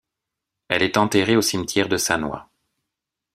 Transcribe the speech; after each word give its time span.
Elle 0.67 0.81
est 0.81 0.97
enterrée 0.97 1.37
au 1.37 1.43
cimetière 1.43 1.87
de 1.87 1.97
Sannois. 1.97 2.49